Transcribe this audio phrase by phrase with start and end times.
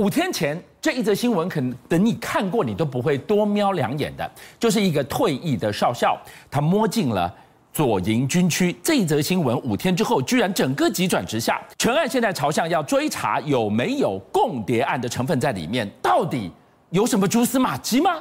[0.00, 6.18] 五天前这一则新闻，可能等你看过，你都不会多瞄两眼的，就是一个退役的少校，
[6.50, 7.30] 他摸进了
[7.70, 8.74] 左营军区。
[8.82, 16.50] 这一则新闻五天之后，居然整个急转直下，全案现在朝向要追查有没有共谍案的成分在里面，到底
[16.88, 18.16] 有什么蛛丝马迹吗？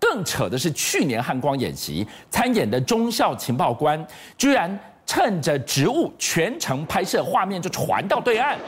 [0.00, 4.04] 更扯的是，去年汉光演习参演的中校情报官，
[4.36, 4.76] 居然
[5.06, 8.58] 趁着职务全程拍摄画面就传到对岸。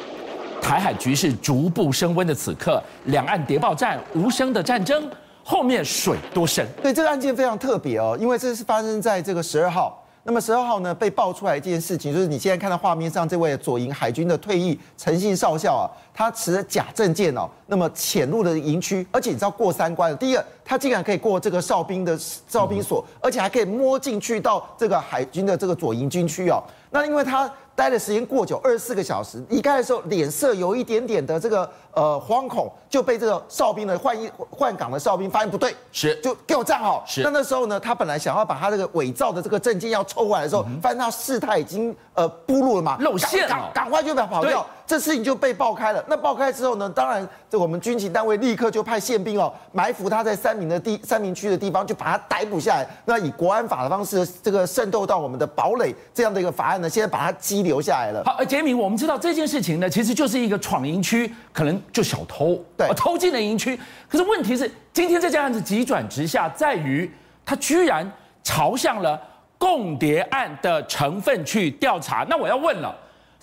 [0.62, 5.10] 台海局势逐步升温的此刻，两岸谍报战无声的战争，
[5.42, 6.64] 后面水多深？
[6.80, 9.98] 对，这个案件非常特别哦，因为这是发生在这个十二号。
[10.24, 20.16] 那么十二号呢，被爆出来一件事情，就是你现在看到画面上这位左营海军的退役陈姓少校啊，他持假证件哦，那么潜入了营区，而且你知道过三关。
[20.18, 26.62] 第一个，他竟然可以过这个哨兵的哨兵所，而且还可以摸进去到这个海军的这个左营军区哦。
[26.92, 27.50] 那因为他。
[27.74, 37.02] 待的时间过久，二十四个小时，离开的时候脸色有一点点的这个呃惶恐，就被这个哨兵的换一换岗的哨兵发现不对，是就给我站好。
[37.06, 37.22] 是。
[37.22, 44.64] 那那时候呢，他本来想要把他这个伪造的这个证件要抽回来的时候，发现他事态已经呃暴露了嘛，露馅了，赶快就把跑掉。
[44.92, 46.04] 这事情就被爆开了。
[46.06, 52.86] 那爆开之后呢，当然这我们军情单位立刻就派宪兵哦埋伏他在三民的地三民区的地方，就把他逮捕下来。
[53.06, 58.22] 那以国安法的方式，这个渗透到我们的堡垒这样的一个法案呢，现在把他羁留下来了。
[58.26, 63.80] 好，杰明，我们知道这件事情呢，其实就是一个闯营区，可能就小偷对偷进了营区。
[64.10, 67.10] 可是问题是，今天这件案子急转直下，在于
[67.46, 68.06] 他居然
[68.42, 69.18] 朝向了
[69.56, 72.26] 共谍案的成分去调查。
[72.28, 72.94] 那我要问了。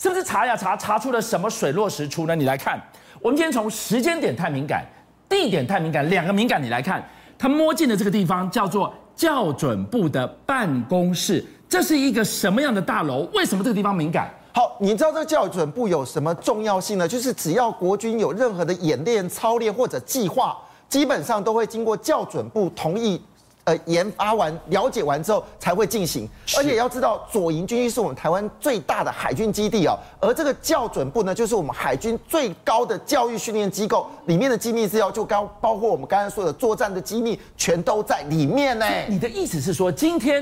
[0.01, 2.33] 是不是查呀查，查出了什么水落石出呢？
[2.33, 2.81] 你来看，
[3.21, 4.85] 我们今天从时间点太敏感，
[5.27, 7.05] 地点太敏感，两个敏感，你来看，
[7.37, 13.27] 他摸进的这个地方叫做校准部的办公室，这是一个什么样的大楼？
[13.33, 14.33] 为什么这个地方敏感？
[14.53, 17.05] 好，你知道这个校准部有什么重要性呢？
[17.05, 23.21] 就是只要国军有任何的演练、操练或者计划，基本上都会经过校准部同意。
[23.69, 38.87] 呃，研发完、了解完之后才会进行，而且要知道，左营军区是我们台湾最大的海军基地哦，而这个校准部呢，就是我们海军最高的教育训练机构，里面的机密资料就刚包括我们刚才说的作战的机密，全都在里面呢。
[39.07, 40.41] 你的意思是说，今天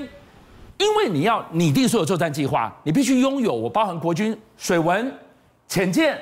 [0.78, 5.14] 因为你要拟定所有作战计划，你必须拥有我包含国军水文、
[5.68, 6.18] 潜舰、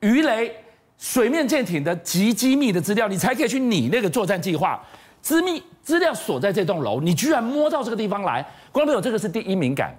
[0.00, 0.52] 鱼雷、
[0.98, 4.84] 水面舰艇的极机密的资料，你才可以去拟那个作战计划。
[5.20, 9.90] 机密资料锁在这栋楼，你居然摸到这个地方来，观众朋友，这个是第一敏感。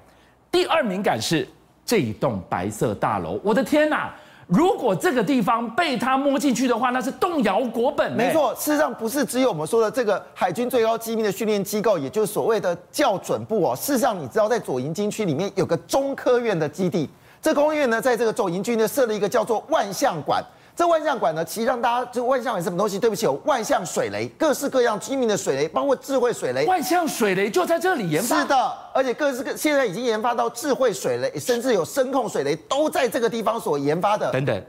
[0.51, 1.47] 第二敏感是
[1.83, 4.13] 这一栋白色大楼，我的天哪！
[4.45, 8.13] 如果这个地方被他摸进去的话，那是动摇国本。
[8.13, 13.75] 没错，事实上不是只有我们说的这个海军最高机密的训练机构，也就是所谓的校准部哦。
[13.75, 17.09] 事实上，你知道在左营军区里面有个中科院的基地，
[17.41, 20.44] 这工院呢，在这个左营区呢设了一个叫做万象馆。
[20.79, 22.97] 这万象馆呢，其实让大家，这万象馆是什么东西？
[22.97, 26.66] 对不起，有万象水雷，各式各样精明的水雷，包括智慧水雷。
[26.67, 28.40] 万象水雷就在这里研发。
[28.40, 34.31] 是的，而且各式各现在已经研发到智慧水雷，甚至有声控水雷，都在这个地方所研发的。
[34.31, 34.63] 等等，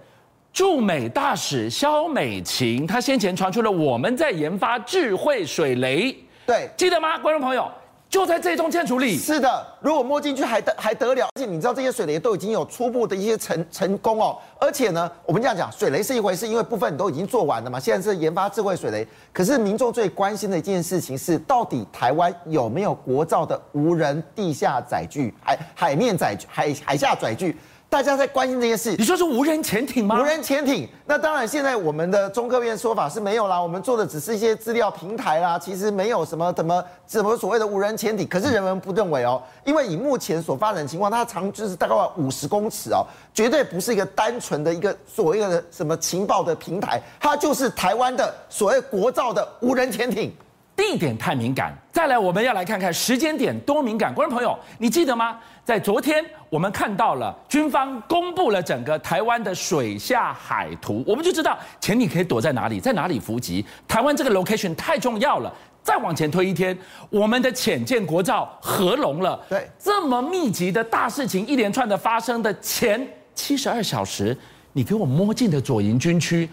[0.52, 6.12] 驻美大使肖美琴，她先前传出了我们在研发智慧水雷，
[6.44, 7.70] 对，记得吗，观众朋友？
[8.10, 9.16] 就在这栋建筑里。
[9.16, 11.28] 是的，如果摸进去还得还得了？
[11.36, 14.36] 而且你知道这些水雷都已经有初步的一些成成功哦。
[14.58, 17.78] 而且呢，我们这样讲，水雷是一回事，因为部分你都已经做完了嘛。
[17.78, 27.56] 现在是研发智慧水雷，可是民众最关心的一件事情是，到底台湾有没有国造的无人地下载具、海海面载具、海海下载具？
[27.90, 30.16] 大家在关心这件事，你说是无人潜艇吗？
[30.20, 38.24] 无人潜艇，那当然，现在我们的中科院说法是没有啦，我们做的只是一些资料平台啦，其实没有什么什么什么所谓的无人潜艇。
[38.28, 50.32] 可是人们不认为哦，因为以目前所发展的情况，它长就是大概五十公尺哦，绝对不是一个单纯的一个所谓的什么情报的平台，它就是台湾的所谓国造的无人潜艇。
[50.80, 54.12] 地点太敏感，再来我们要来看看时间点多敏感。
[54.14, 55.38] 观众朋友，你记得吗？
[55.62, 63.62] 在昨天，我们看到了军方公布了整个台湾的水下海图，我们就知道潜艇可以躲在哪里，在哪里伏击。
[63.86, 65.52] 台湾这个 location 太重要了。
[65.82, 66.76] 再往前推一天，
[67.10, 69.38] 我们的潜舰国造合龙了。
[69.50, 74.36] 对，这么密集的大事情，一连串的发生的前七十二小时，
[74.72, 76.48] 你给我摸进的左营军区。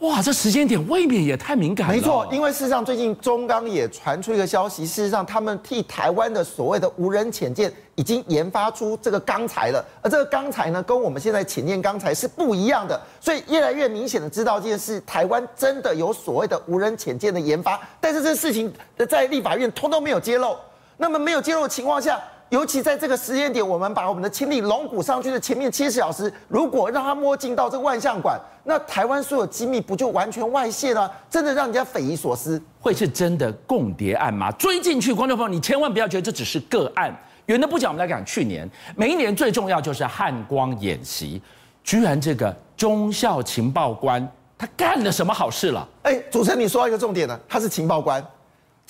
[0.00, 1.92] 哇，这时间点未免也太敏感了。
[1.92, 18.72] 没错，因为事实上最近中钢也传出一个消息，事实上他们替台湾的所谓的无人潜舰已经研发出这个钢材了，而这个钢材呢，跟我们现在潜舰钢材是不一样的，所以越来越明显的知道这件事，台湾真的有所谓的无人潜舰的研发，但是这事情
[19.06, 20.56] 在立法院通通没有揭露。
[20.96, 22.18] 那么没有揭露的情况下，
[22.50, 31.10] 尤其在这个时间点，我们把我们的轻力龙骨上去的前面七十小时，如果让他摸进到这个万象馆，那台湾所有机密不就完全外泄了？
[31.30, 32.60] 真的让人家匪夷所思。
[32.80, 34.50] 会是真的共谍案吗？
[34.52, 37.16] 追进去，观众朋友，你千万不要觉得这只是个案。
[37.46, 41.40] 远的不讲，我们来讲去年，每一年最重要就是汉光演习，
[41.84, 45.88] 居然这个中校情报官他干了什么好事了？
[46.02, 48.20] 哎，主持人，你说到一个重点呢，他是情报官。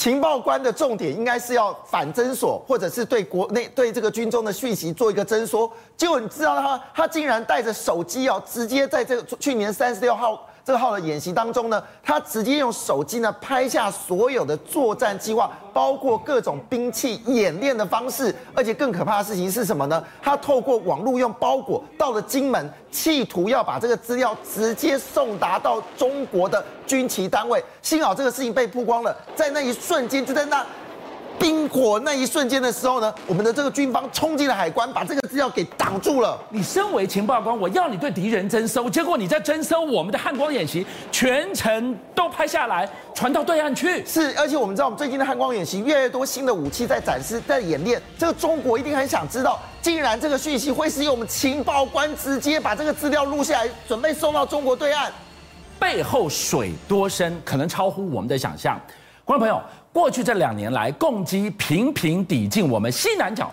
[0.00, 5.70] 情报官的重点应该是要反侦索，或者是对国内对这个军中的讯息做一个侦缩。
[5.94, 10.46] 结果你知道他他竟然带着手机哦，直接在这个去年三十六号。
[10.64, 20.02] 这个号的演习当中呢，他直接用手机呢拍下所有的作战计划，包括各种兵器演练的方式，而且更可怕的事情是什么呢？
[20.22, 27.62] 他透过网络用包裹到了金门，企图要把这个资料直接送达到中国的军旗单位。
[27.82, 30.64] 幸好这个事情被曝光了，在那一瞬间就在那。
[31.40, 36.38] 冰火那一瞬间的时候呢，我们的这个军方冲进了海关，把这个资料给挡住了。
[36.50, 44.04] 你身为情报官，我要你对敌人征收，结果你在征收我们的汉光演习，全程都拍下来，传到对岸去。
[44.04, 48.00] 是，而且我们知道，我们最近的汉光演习越来越多新的武器在展示，在演练。
[48.18, 55.10] 这个中国一定很想知道，竟然这个讯息会是由我们情报官直接把这个资料录下来，准备送到中国对岸，
[55.78, 58.78] 背后水多深，可能超乎我们的想象。
[59.30, 59.62] 观众朋友。
[59.92, 63.48] 过去这两年来，共机频频抵近我们西南角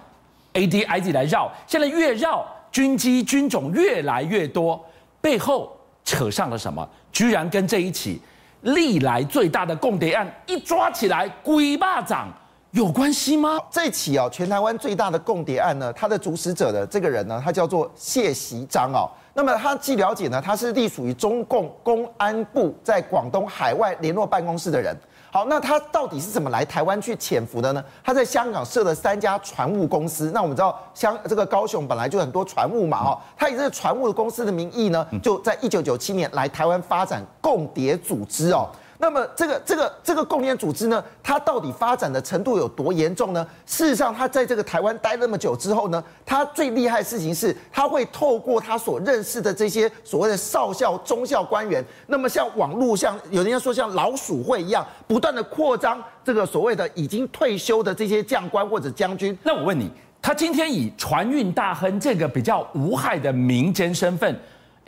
[0.54, 4.84] ，ADIZ 来绕，现在越绕，军机军种越来越多，
[5.22, 5.72] 背后
[6.04, 6.88] 扯上了什么？
[7.12, 8.20] 居然跟这一起
[8.62, 12.28] 历来最大的共谍案一抓起来，鬼巴掌
[12.72, 13.60] 有关系吗？
[13.70, 19.06] 这起哦，全台湾最大的共谍案呢，他的主使者的这个人呢，他叫做谢锡章哦。
[19.36, 24.98] 那么他据了解呢，他是隶属于中共公安部在广东海外联络办公室的人。
[25.30, 27.84] 好，那他到底是怎么来台湾去潜伏的呢？
[28.04, 30.32] 他在香港设了三家船务公司。
[30.34, 38.68] 那我们知道，香这个高雄本来就很多船务嘛，哈，他以这个船务的公司的名义呢，就在一九九七年来台湾发展共谍组织哦。
[39.00, 43.46] 那么这个这个这个共谍组织呢，它到底发展的程度有多严重呢？
[43.66, 59.38] 事实上，他在这个台湾待那么久之后呢，他最厉害的事情是，他会透过他所认识的这些所谓的少校、中校官员，那么像网络，像有人家说像老鼠会一样，不断的扩张这个所谓的已经退休的这些将官或者将军。
[59.44, 64.36] 那我问你，他今天以船运大亨这个比较无害的民间身份，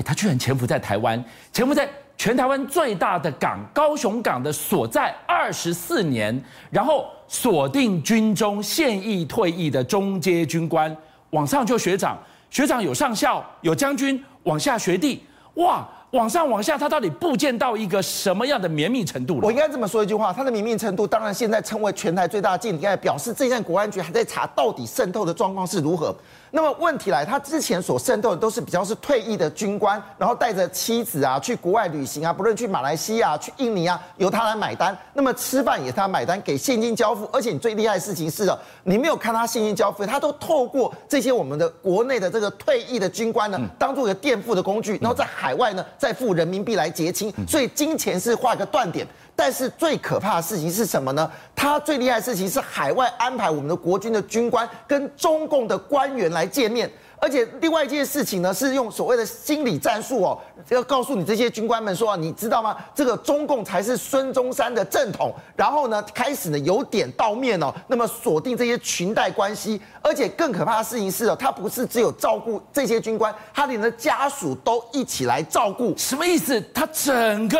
[0.03, 1.23] 他居然潜伏在台湾，
[1.53, 1.87] 潜伏在。
[2.19, 6.37] 全台湾最大的港高雄港的所在二十四年，
[6.69, 10.93] 然后锁定军中现役退役的中阶军官，
[11.29, 12.17] 往上就学长，
[12.49, 15.23] 学长有上校有将军，往下学弟，
[15.53, 15.87] 哇！
[16.11, 19.41] 往上往下，他到底布建到一个什么样的绵密程度了？
[19.45, 26.13] 我应该这么说一句话，他的绵密程度，当然现在称为全台最大的间谍，表示这件国安局还在查到底渗透的状况是如何。
[26.51, 34.97] 那么问题来，他之前所渗透的都是比较是退役的军官，然后带着妻子啊去国外旅行啊，不论去马来西亚、去印尼啊，由他来买单。
[35.13, 37.29] 那么吃饭也是他买单，给现金交付。
[37.31, 45.85] 而且你最厉害的事情是啊，你没有看他现金交付，他都透过这些我们的国内的这个退役的军官呢，当做一个垫付的工具，然后在海外呢。
[45.97, 49.05] 再付人民币来结清，所以金钱是画个断点。
[49.39, 51.31] 但是最可怕的事情是什么呢？
[51.55, 56.91] 他最厉害的事情是海外安排我们的国军的军官跟中共的官员来见面。
[57.21, 60.37] 而且另外一件事情呢，是用所谓的心理战术哦，
[60.67, 62.75] 要告诉你这些军官们说，你知道吗？
[62.93, 65.33] 这个中共才是孙中山的正统。
[65.55, 69.81] 然后呢，开始呢由点到面哦，那么锁定这些裙带关系。
[70.01, 75.95] 而且更可怕的事情是哦，他不是只有照顾这些军官，他连的家属都一起来照顾。
[75.97, 76.61] 什么意思？
[76.73, 77.57] 他整个。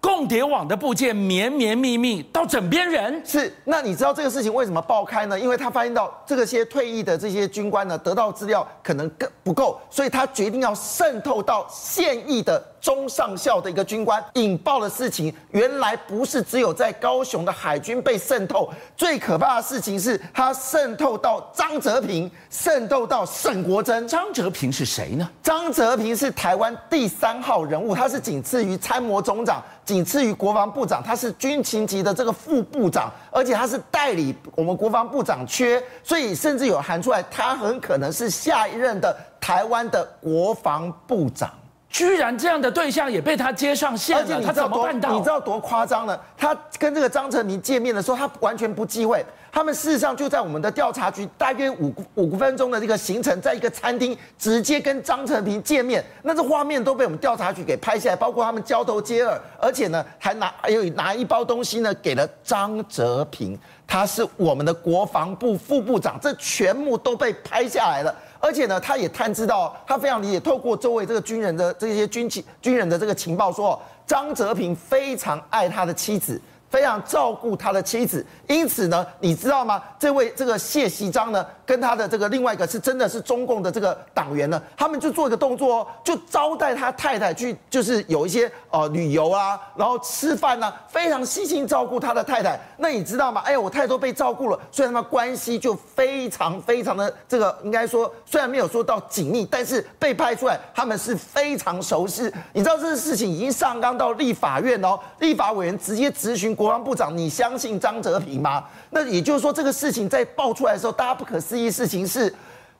[0.00, 3.20] 共谍网的部件绵绵密密到枕边人。
[3.24, 5.38] 是，那你知道这个事情为什么爆开呢？
[5.38, 12.64] 因为他发现到这个些退役的这些军官呢，得到资料可能更不够，所以他决定要渗透到现役的。
[12.80, 24.06] 中上校的一个军官引爆的事情，原来不是只有在高雄的海军被渗透，最可怕的事情是他渗透到张泽平，渗透到沈国珍。
[24.06, 25.28] 张泽平是谁呢？
[25.42, 41.50] 张泽平是台湾第三号人物，他是仅次于参谋总长，仅次于国防部长，他是军情级的这个副部长，而且他是代理我们国防部长缺，所以甚至有喊出来，他很可能是下一任的台湾的国防部长。
[41.90, 45.12] 居然这样的对象也被他接上线了，而且你知道他怎么办到？
[45.12, 46.18] 你知道多夸张呢？
[46.36, 49.24] 他跟这个张成平见面的时候，他完全不忌讳。
[49.50, 68.14] 他们事实上就在我们的调查局，大约五五分钟的这个行程，在一个餐厅直接跟张成平见面，那这画面都被我们调查局给拍下来，包括他们交头接耳，而且呢还拿还有拿一包东西呢给了张哲平，他是我们的国防部副部长，这全部都被拍下来了。
[68.40, 76.40] 而且呢，他也探知到，他非常理解，透过周围这个军人的这些军情军人的这个情报说，张泽平非常爱他的妻子。
[76.70, 79.82] 非常照顾他的妻子，因此呢，你知道吗？
[79.98, 92.60] 这位这个谢锡章呢，跟他的这个另外一个是真的是中共的这个党员呢，他们就做一个动作哦，就招待他太太去，就是有一些呃旅游啊，然后吃饭啊，非常细心照顾他的太太。
[92.76, 93.40] 那你知道吗？
[93.46, 102.30] 哎呀，我太太都被照顾了，所以他们关系就非常非常的这个，应该说虽然没有说到紧密，但是被拍出来他们是非常熟悉。
[102.52, 106.57] 你知道这个事情已经上纲到立法院哦，立法委员直接咨询。
[106.58, 108.64] 国防部长，你相信张哲平吗？
[108.90, 112.34] 那也就是说，这个事情在爆出来的时候，大家不可思议的事情是，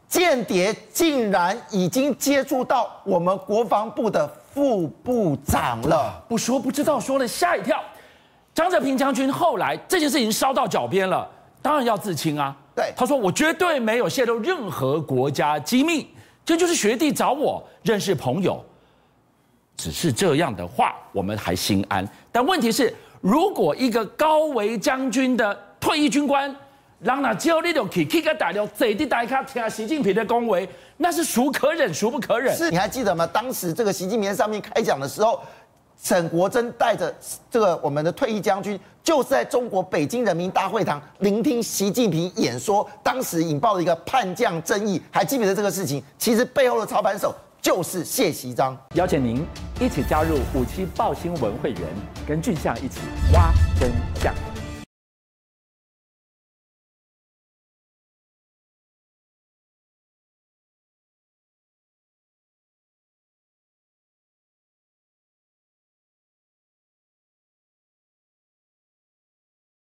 [0.09, 6.21] 间谍竟然已经接触到我们国防部的副部长了。
[6.29, 7.81] 不说不知道，说了吓一跳。
[8.53, 11.31] 张哲平将军后来这件事情烧到脚边了，
[11.63, 12.57] 当然要自清啊。
[12.75, 16.09] 对，他说我绝对没有泄露任何国家机密，
[16.45, 18.61] 这就是学弟找我认识朋友，
[19.77, 22.05] 只是这样的话，我们还心安。
[22.33, 22.93] 但问题是。
[23.21, 26.55] 如果一个高维将军的退役军官，
[27.01, 32.57] 让他叫你就去去个大陆，坐在台下听习近平的恭维，那是孰可忍孰不可忍？
[32.57, 33.27] 是，你还记得吗？
[33.27, 35.41] 当时这个习近平上面开讲的时候，
[36.01, 37.15] 沈国珍带着
[37.51, 46.03] 这个我们的退役将军，就是在中国北京人民大会堂聆听习近平演说，当时引爆了一个叛将争议，还记不记得这个事情？
[46.19, 47.35] 其实背后的操盘手。
[47.61, 49.45] 就是谢锡章，邀请您
[49.81, 51.83] 一起加入五七报新闻会员，
[52.27, 52.99] 跟俊相一起
[53.33, 54.35] 挖真相。